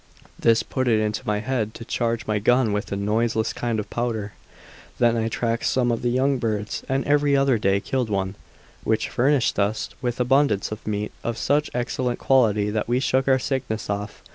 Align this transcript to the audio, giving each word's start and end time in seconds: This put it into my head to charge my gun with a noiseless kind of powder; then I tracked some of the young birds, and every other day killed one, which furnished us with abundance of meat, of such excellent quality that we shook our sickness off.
This 0.39 0.63
put 0.63 0.87
it 0.87 0.99
into 0.99 1.27
my 1.27 1.41
head 1.41 1.75
to 1.75 1.85
charge 1.85 2.25
my 2.25 2.39
gun 2.39 2.73
with 2.73 2.91
a 2.91 2.95
noiseless 2.95 3.53
kind 3.53 3.79
of 3.79 3.87
powder; 3.91 4.33
then 4.97 5.15
I 5.15 5.27
tracked 5.27 5.67
some 5.67 5.91
of 5.91 6.01
the 6.01 6.09
young 6.09 6.39
birds, 6.39 6.81
and 6.89 7.05
every 7.05 7.37
other 7.37 7.59
day 7.59 7.79
killed 7.79 8.09
one, 8.09 8.33
which 8.83 9.09
furnished 9.09 9.59
us 9.59 9.89
with 10.01 10.19
abundance 10.19 10.71
of 10.71 10.87
meat, 10.87 11.11
of 11.23 11.37
such 11.37 11.69
excellent 11.75 12.17
quality 12.17 12.71
that 12.71 12.87
we 12.87 12.99
shook 12.99 13.27
our 13.27 13.37
sickness 13.37 13.91
off. 13.91 14.23